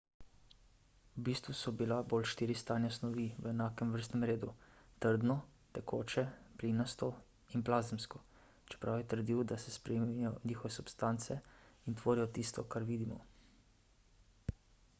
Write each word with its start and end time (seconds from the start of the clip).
v 1.17 1.23
bistvu 1.25 1.53
so 1.57 1.71
bile 1.79 1.97
bolj 2.13 2.23
štiri 2.29 2.53
stanja 2.61 2.87
snovi 2.93 3.25
v 3.47 3.49
enakem 3.49 3.91
vrstnem 3.95 4.23
redu: 4.29 4.49
trdno 5.03 5.35
tekoče 5.75 6.23
plinasto 6.63 7.09
in 7.59 7.63
plazemsko 7.67 8.21
čeprav 8.75 8.97
je 9.03 9.07
trdil 9.13 9.43
da 9.51 9.57
se 9.65 9.73
spremenijo 9.77 10.31
v 10.39 10.53
nove 10.55 10.71
substance 10.79 11.37
in 11.91 11.99
tvorijo 12.01 12.25
tisto 12.39 12.65
kar 12.77 12.89
vidimo 12.91 13.19